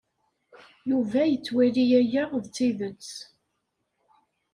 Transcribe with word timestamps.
Yuba 0.89 1.21
yettwali 1.31 1.83
aya 1.99 2.23
d 2.43 2.45
tidet. 2.55 3.09